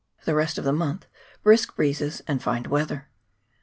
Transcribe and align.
The 0.25 0.33
rest 0.33 0.57
of 0.57 0.63
the 0.63 0.73
month 0.73 1.05
brisk 1.43 1.75
breezes 1.75 2.23
and 2.27 2.41
fine 2.41 2.63
weather. 2.63 3.07